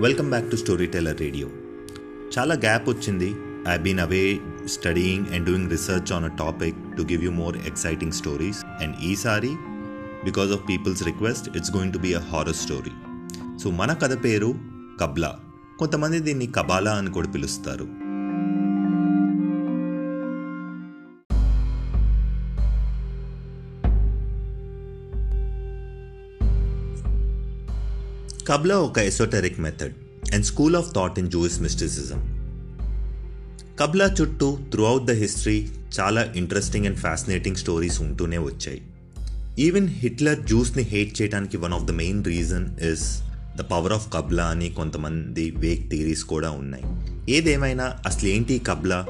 Welcome 0.00 0.28
back 0.28 0.50
to 0.50 0.56
story 0.56 0.86
teller 0.86 1.20
radio 1.20 1.48
చాలా 2.38 2.54
gap 2.54 2.88
వచ్చింది. 2.88 3.34
I 3.68 3.76
been 3.76 3.98
away 3.98 4.40
studying 4.66 5.26
and 5.26 5.46
doing 5.46 5.70
research 5.70 6.12
on 6.12 6.24
a 6.24 6.28
topic 6.28 6.76
to 6.96 7.02
give 7.02 7.24
you 7.24 7.30
more 7.30 7.56
exciting 7.56 8.12
stories 8.12 8.64
and 8.64 8.96
ఈసారి 9.02 9.48
because 10.24 10.52
of 10.52 10.68
peoples 10.68 11.02
request 11.02 11.56
it's 11.56 11.76
going 11.76 11.92
to 11.92 11.98
be 11.98 12.12
a 12.12 12.18
horror 12.18 12.54
story 12.54 12.90
so 13.62 13.70
మన 13.70 13.92
కథ 13.92 14.24
పేరు 14.24 14.54
కబ్లా. 15.00 15.40
కొంతమంది 15.78 16.18
దీన్ని 16.18 16.46
Kabbalah 16.46 16.92
అని 16.92 17.10
కూడా 17.10 17.28
పిలుస్తారు. 17.28 18.03
కబ్లా 28.48 28.78
ఒక 28.78 28.98
esoteric 28.98 29.60
method 29.60 29.94
and 30.34 30.44
school 30.44 30.76
of 30.76 30.94
thought 30.94 31.18
in 31.18 31.30
Jewish 31.30 31.60
mysticism 31.60 32.20
Kabbalah 33.80 34.14
చుట్టూ 34.20 34.58
త్రూఅవుట్ 34.70 35.04
ద 35.04 35.10
హిస్టరీ 35.10 35.68
చాలా 36.00 36.32
ఇంట్రెస్టింగ్ 36.36 36.86
అండ్ 36.86 36.98
ఫ్యాసినేటింగ్ 36.98 37.56
స్టోరీస్ 37.56 38.00
ఉంటూనే 38.00 38.38
వచ్చాయి. 38.38 38.82
ఈవెన్ 39.58 39.88
హిట్లర్ 39.88 40.40
జ్యూస్ని 40.40 40.82
హేట్ 40.82 41.22
చేయడానికి 41.22 41.56
one 41.56 41.72
of 41.72 41.84
the 41.84 41.90
main 41.90 42.24
reason 42.24 42.66
is 42.80 43.22
the 43.56 43.60
power 43.60 43.92
of 43.92 44.12
Kabbalah 44.12 44.44
అని 44.44 44.70
కొంతమంది 44.70 45.50
weak 45.50 45.90
theories 45.90 46.24
కూడా 46.24 46.50
ఉన్నాయి. 46.50 46.84
ఏదేమైనా 47.32 47.94
అసలు 48.06 48.28
ఏంటి 48.28 48.58
కబ్లా 48.58 49.06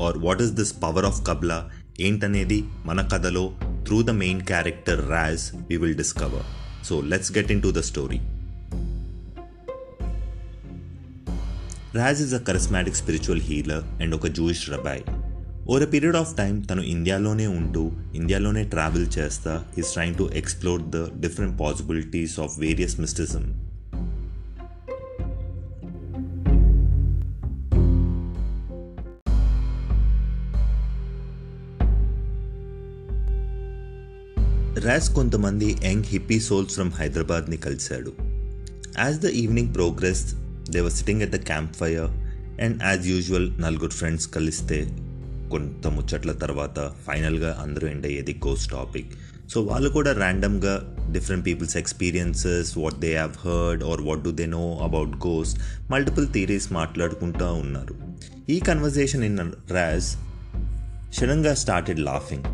or 0.00 0.18
what 0.18 0.42
is 0.42 0.50
this 0.50 0.74
power 0.82 1.04
of 1.04 1.26
Kabbalah 1.26 1.70
ఏంటనేది 2.00 2.64
మన 2.84 3.00
కథలో 3.02 3.54
through 3.84 4.02
the 4.02 4.10
main 4.10 4.40
character 4.40 5.10
Raj 5.10 5.56
we 5.70 5.76
will 5.76 5.94
discover 5.94 6.48
so 6.84 7.00
let's 7.00 7.36
get 7.38 7.52
into 7.62 7.74
the 7.76 7.78
story 7.78 8.20
Raj 11.96 12.20
is 12.22 12.34
a 12.34 12.38
charismatic 12.38 12.96
spiritual 12.96 13.40
healer 13.40 14.02
and 14.02 14.14
ఒక 14.14 14.26
Jewish 14.26 14.70
rabbi 14.70 15.02
over 15.68 15.92
period 15.92 16.16
of 16.16 16.36
time 16.36 16.60
తను 16.60 16.82
ఇండియాలోనే 16.82 17.46
ఉంటూ 17.46 17.92
ఇండియాలోనే 18.14 18.64
travel 18.64 19.06
చేస్తా 19.18 19.64
is 19.78 19.92
trying 19.92 20.16
to 20.16 20.30
explore 20.34 20.82
the 20.82 21.20
different 21.20 21.60
possibilities 21.60 22.40
of 22.40 22.58
various 22.58 23.00
mysticism 23.00 23.44
Raj 34.84 35.14
కొంతమంది 35.14 35.76
young 35.84 36.04
hippie 36.06 36.40
souls 36.40 36.74
from 36.74 36.92
హైదరాబాద్ని 36.92 37.56
కలిశాడు. 37.56 38.12
As 38.98 39.18
the 39.18 39.24
evening 39.24 39.74
progress 39.74 40.24
they 40.70 40.80
were 40.80 40.92
sitting 40.92 41.22
at 41.22 41.30
the 41.30 41.36
campfire 41.74 42.10
and 42.60 42.82
as 42.82 43.06
usual 43.06 43.62
నలుగురు 43.62 43.90
friends 43.90 44.26
కలిస్తే 44.26 44.88
కొంత 45.50 45.86
ముచ్చట్ల 45.86 46.32
తర్వాత 46.32 46.92
ఫైనల్గా 47.06 47.60
అందరూ 47.62 47.88
ఎండ్ 47.88 48.06
అయ్యేది 48.06 48.40
గోస్ట్ 48.46 48.70
టాపిక్ 48.70 49.12
సో 49.52 49.60
వాళ్ళు 49.60 49.90
కూడా 49.90 50.12
ర్యాండమ్గా 50.12 50.96
different 51.12 51.46
peoples 51.46 51.76
experiences 51.76 52.78
what 52.78 52.98
they 53.00 53.12
have 53.12 53.30
heard 53.46 53.84
or 53.84 54.00
what 54.00 54.22
do 54.22 54.30
they 54.30 54.46
know 54.46 54.78
about 54.82 55.26
goes 55.26 55.56
multiple 55.90 56.28
theories 56.32 56.72
మాట్లాడుకుంటూ 56.72 57.52
ఉన్నారు. 57.52 57.96
ఈ 58.48 58.60
కన్వర్జేషన్ 58.60 59.24
ఇన్ 59.24 59.38
రాజ్ 59.70 60.16
క్షణంగా 61.10 61.54
స్టార్టెడ్ 61.54 62.00
లాఫింగ్ 62.00 62.44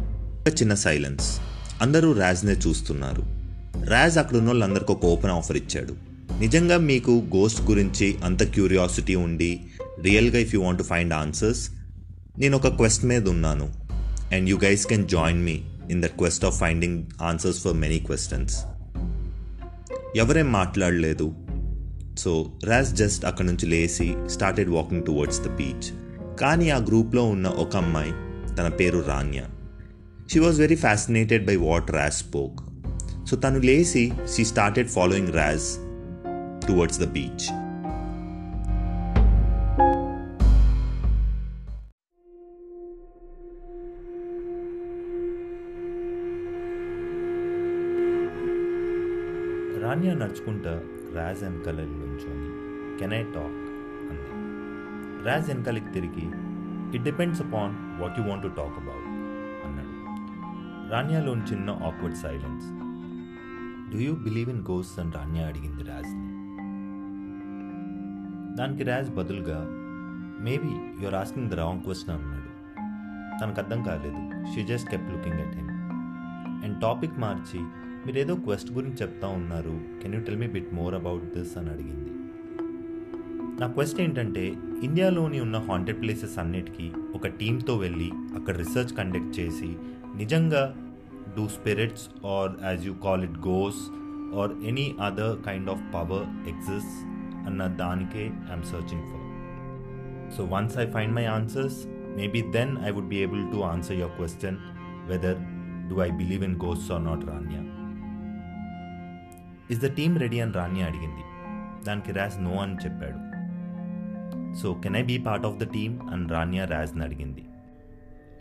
ఒక 0.41 0.63
చిన్న 0.63 0.75
సైలెన్స్ 0.75 1.41
అందరూ 1.83 2.13
ర్యాజ్నే 2.13 2.53
చూస్తున్నారు. 2.53 3.23
ర్యాజ్ 3.85 4.19
అక్కడ 4.19 4.37
ఉన్న 4.37 4.49
వాళ్ళందరికీ 4.49 4.93
ఒక 4.93 5.05
ఓపెన్ 5.05 5.31
ఆఫర్ 5.31 5.57
ఇచ్చాడు. 5.57 6.10
నిజంగా 6.41 6.79
మీకు 6.79 7.23
గోస్ట్ 7.37 7.61
గురించి 7.63 8.19
అంత 8.25 8.43
క్యూరియాసిటీ 8.43 9.15
ఉండి 9.15 9.61
రియల్గా 10.03 10.39
if 10.39 10.55
you 10.55 10.61
want 10.63 10.83
find 10.83 11.15
answers 11.15 11.71
నేను 12.39 12.57
ఒక 12.57 12.69
క్వెస్ట్ 12.69 13.05
మీద 13.05 13.29
ఉన్నాను. 13.29 13.67
And 14.35 14.49
you 14.49 14.59
guys 14.59 14.87
can 14.87 15.09
join 15.09 15.45
me 15.45 15.63
in 15.91 16.03
that 16.03 16.17
quest 16.17 16.45
of 16.45 16.59
finding 16.59 17.05
answers 17.23 17.61
for 17.61 17.75
many 17.75 17.99
questions 17.99 18.57
ఎవరేం 20.17 20.53
మాట్లాడలేదు. 20.53 21.35
సో 22.19 22.53
రాజ్ 22.65 22.95
జస్ట్ 22.95 23.25
అక్కడ 23.25 23.47
నుంచి 23.47 23.67
లేచి 23.67 24.15
started 24.29 24.69
walking 24.69 25.05
towards 25.05 25.41
the 25.41 25.49
beach 25.49 25.91
కానీ 26.41 26.71
ఆ 26.71 26.79
గ్రూప్లో 26.79 27.25
ఉన్న 27.25 27.49
ఒక 27.49 27.77
అమ్మాయి 27.77 28.13
తన 28.57 28.69
పేరు 28.69 29.05
Ranya 29.09 29.41
she 30.33 30.39
was 30.39 30.61
very 30.61 30.77
fascinated 30.77 31.47
by 31.47 31.57
what 31.57 31.91
Raj 31.91 32.15
spoke 32.15 32.61
so 33.31 33.37
తను 33.37 33.59
లేచి 33.59 34.13
she 34.37 34.45
started 34.45 34.89
following 34.89 35.33
Raj 35.33 35.90
towards 36.71 36.97
the 36.97 37.09
beach. 37.09 37.47
Ranya 49.83 50.15
నడుచుకుంటా 50.15 50.71
రాజ్ 51.15 51.43
వెనకాల 51.43 51.75
నుంచొని 51.75 52.49
కెన్ 52.99 53.13
ఐ 53.13 53.23
టాక్? 53.23 53.57
అంది. 54.11 54.31
రాజ్ 55.29 55.49
వెనకాలకి 55.49 55.93
తిరిగి 55.93 56.31
it 56.95 57.05
depends 57.05 57.43
upon 57.43 58.03
what 58.03 58.19
you 58.19 58.25
want 58.25 58.43
to 58.43 58.49
talk 58.49 58.79
about 58.79 59.09
అన్నాడు. 59.67 59.95
రాన్యాలోని 60.93 61.43
చిన్న 61.43 61.71
awkward 61.71 62.17
silence. 62.17 62.67
Do 63.93 63.99
you 63.99 64.13
believe 64.15 64.51
in 64.51 64.63
goes 64.71 64.99
అని 64.99 65.13
రాన్య 65.13 65.41
అడిగింది 65.41 65.83
రాజ్ని. 65.83 66.30
దానికి 68.57 68.83
రాజ్ 68.83 69.11
బదులుగా 69.11 69.67
maybe 70.41 71.03
you're 71.03 71.15
asking 71.15 71.51
the 71.51 71.55
wrong 71.55 71.81
question 71.81 72.17
అన్నాడు. 72.17 72.51
తనకు 73.41 73.61
అర్థం 73.61 73.83
కాలేదు. 73.83 74.45
She 74.55 74.63
just 74.67 74.91
kept 74.91 75.11
looking 75.13 75.41
at 75.41 75.57
him. 75.57 75.69
And 76.65 76.83
topic 76.83 77.19
మార్చి 77.19 77.61
మీరు 78.07 78.19
ఏదో 78.19 78.35
క్వెస్ట్ 78.35 78.73
గురించి 78.73 78.97
చెప్తా 79.03 79.29
ఉన్నారు. 79.29 79.81
Can 80.03 80.15
you 80.15 80.21
tell 80.21 80.37
me 80.37 80.47
bit 80.47 80.75
more 80.75 80.95
about 80.95 81.25
this 81.25 81.59
అని 81.59 81.71
అడిగింది. 81.71 82.11
నా 83.61 83.67
క్వెస్ట్ 83.67 84.01
ఏంటంటే 84.01 84.55
ఇండియాలోని 84.83 85.41
ఉన్న 85.41 85.57
హాంటెడ్ 85.59 86.01
ప్లేసెస్ 86.01 86.39
అన్నిటికీ 86.39 86.93
ఒక 87.15 87.27
టీంతో 87.27 87.77
వెళ్ళి 87.77 88.11
అక్కడ 88.15 88.57
రీసెర్చ్ 88.57 88.97
కండక్ట్ 88.97 89.41
చేసి 89.41 89.77
నిజంగా 90.17 90.75
do 91.37 91.49
spirits 91.49 92.27
or 92.27 92.53
as 92.65 92.87
you 92.87 92.95
call 92.95 93.25
it 93.25 93.39
goes 93.49 93.81
or 94.39 94.65
any 94.65 94.95
other 95.03 95.47
kind 95.47 95.71
of 95.71 95.95
power 95.95 96.49
exist? 96.49 97.10
అన్న 97.51 97.67
దానికే 97.67 98.25
I'm 98.27 98.63
searching 98.63 99.07
for 99.11 99.25
so 100.37 100.45
once 100.45 100.79
I 100.79 100.87
find 100.87 101.15
my 101.15 101.27
answers 101.27 101.79
maybe 102.17 102.43
then 102.43 102.77
I 102.85 102.91
would 102.91 103.09
be 103.09 103.17
able 103.17 103.45
to 103.53 103.57
answer 103.57 103.97
your 103.97 104.17
question 104.17 104.57
whether 105.07 105.39
do 105.91 106.03
I 106.03 106.11
believe 106.11 106.45
in 106.45 106.57
goes 106.57 106.93
or 106.93 107.05
not 107.05 107.25
Ranya 107.25 107.63
is 109.71 109.81
the 109.81 109.95
team 109.95 110.19
ready 110.19 110.41
అని 110.41 110.53
రాన్యా 110.53 110.87
అడిగింది. 110.87 111.25
దానికి 111.87 112.13
Raj 112.13 112.39
no 112.43 112.55
అని 112.55 112.75
చెప్పాడు. 112.75 113.19
So 114.57 114.75
can 114.75 114.97
I 114.97 115.03
be 115.03 115.19
part 115.19 115.47
of 115.47 115.57
the 115.57 115.67
team 115.73 116.11
అని 116.11 116.29
రాణ్యా 116.29 116.65
ర్యాజ్ని 116.65 117.03
అడిగింది. 117.03 117.45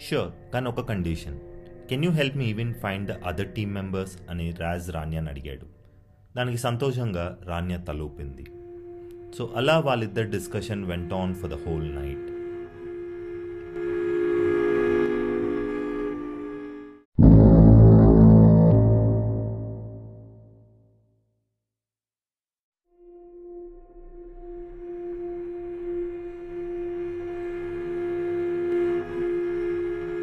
sure 0.02 0.52
కానీ 0.54 0.68
ఒక 0.70 0.82
condition 0.90 1.40
can 1.90 2.06
you 2.06 2.12
help 2.12 2.38
me 2.38 2.46
even 2.46 2.74
find 2.74 3.10
the 3.10 3.12
other 3.26 3.48
team 3.48 3.74
members 3.74 4.16
అని 4.30 4.52
ర్యాజ్ 4.52 4.92
రాణ్యాని 4.92 5.30
అడిగాడు. 5.30 5.66
దానికి 6.38 6.58
సంతోషంగా 6.58 7.38
రాన్య 7.46 7.78
తలూపింది. 7.78 8.46
సో 9.36 9.44
అలా 9.56 9.76
వాళ్ళిద్దరు 9.80 10.30
discussion 10.36 10.84
went 10.86 11.14
on 11.20 11.36
for 11.36 11.52
the 11.52 11.60
whole 11.64 11.88
night 11.96 12.28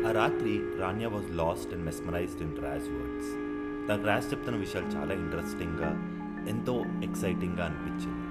ఆ 0.03 0.13
రాత్రి 0.13 0.53
Ranya 0.81 1.07
was 1.07 1.31
lost 1.37 1.73
and 1.73 1.85
mesmerised 1.85 2.43
in 2.43 2.57
Raj 2.65 2.89
words 2.95 3.31
తనకు 3.87 4.07
రాజ్ 4.07 4.31
చెప్తున్న 4.33 4.59
విషయాలు 4.59 4.91
చాలా 4.97 5.15
ఇంట్రెస్టింగ్గా 5.23 5.91
ఎంతో 6.49 6.75
ఎక్సైటింగ్గా 7.03 7.65
అనిపించింది 7.69 8.26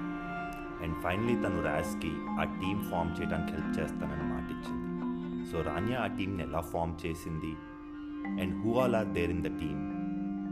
అండ్ 0.82 0.96
ఫైనలీ 1.02 1.36
తను 1.36 1.62
రాజ్కి 1.62 2.10
ఆ 2.40 2.44
టీం 2.60 2.78
ఫామ్ 2.90 3.12
చేయడానికి 3.18 3.52
హెల్ప్ 3.52 3.78
చేస్తానని 3.78 4.26
మాట 4.32 4.48
ఇచ్చింది 4.50 4.84
సో 5.50 5.62
రాన్య 5.62 5.94
ఆ 5.94 6.06
టీంని 6.06 6.42
ఎలా 6.42 6.60
ఫామ్ 6.72 7.06
చేసింది? 7.06 7.52
And 8.42 8.54
who 8.62 8.74
all 8.74 8.96
are 8.96 9.06
there 9.08 9.30
in 9.30 9.42
the 9.42 9.50
team 9.60 9.82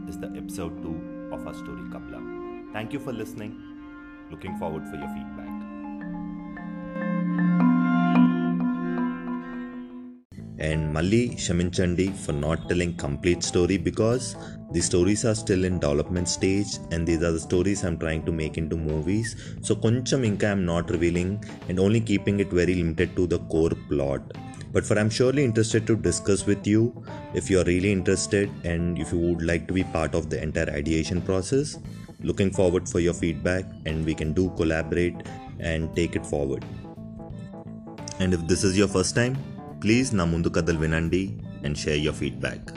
is 0.09 0.17
the 0.17 0.37
episode 0.37 0.75
two 0.83 0.93
of 1.35 1.47
a 1.47 1.51
story 1.51 1.85
Kabbalah 1.91 2.19
thank 2.71 2.93
you 2.95 2.99
for 2.99 3.15
listening 3.15 3.55
looking 4.31 4.59
forward 4.59 4.87
for 4.87 4.99
your 4.99 5.13
feedback 5.15 5.51
and 10.69 10.93
మళ్ళీ 10.93 11.27
క్షమించండి 11.35 12.07
for 12.25 12.41
not 12.41 12.69
telling 12.69 12.95
complete 12.99 13.43
story 13.43 13.77
because 13.77 14.27
the 14.74 14.82
stories 14.88 15.24
are 15.30 15.38
still 15.42 15.64
in 15.70 15.78
development 15.86 16.30
stage 16.36 16.72
and 16.94 17.04
these 17.10 17.24
are 17.28 17.34
the 17.38 17.40
stories 17.46 17.82
I'm 17.88 17.98
trying 18.04 18.26
to 18.28 18.34
make 18.42 18.58
into 18.70 18.78
movies 18.90 19.32
so 19.68 19.74
కొంచెం 19.86 20.22
ఇంకా 20.32 20.48
I'm 20.48 20.66
not 20.72 20.90
revealing 20.96 21.34
and 21.68 21.80
only 21.86 22.02
keeping 22.12 22.40
it 22.46 22.54
very 22.62 22.76
limited 22.82 23.14
to 23.18 23.24
the 23.34 23.38
core 23.54 23.76
plot 23.90 24.28
but 24.74 24.84
for 24.88 24.96
i'm 25.00 25.08
surely 25.10 25.44
interested 25.44 25.82
to 25.86 25.94
discuss 26.02 26.42
with 26.48 26.66
you 26.72 26.82
if 27.38 27.50
you 27.50 27.56
are 27.60 27.64
really 27.64 27.92
interested 27.92 28.48
and 28.72 29.00
if 29.04 29.08
you 29.12 29.20
would 29.22 29.42
like 29.50 29.64
to 29.70 29.74
be 29.78 29.84
part 29.96 30.12
of 30.18 30.28
the 30.32 30.38
entire 30.46 30.70
ideation 30.80 31.20
process 31.20 31.72
looking 32.22 32.50
forward 32.58 32.88
for 32.88 33.00
your 33.00 33.14
feedback 33.22 33.64
and 33.86 34.06
we 34.10 34.14
can 34.20 34.32
do 34.32 34.44
collaborate 34.60 35.18
and 35.70 35.94
take 35.96 36.14
it 36.20 36.26
forward 36.26 36.64
and 38.20 38.38
if 38.38 38.46
this 38.52 38.62
is 38.68 38.78
your 38.82 38.90
first 38.96 39.14
time 39.20 39.36
please 39.84 40.10
na 40.20 40.26
mundu 40.34 40.54
kadal 40.58 40.78
vinandi 40.84 41.24
and 41.64 41.82
share 41.82 42.00
your 42.06 42.16
feedback 42.22 42.72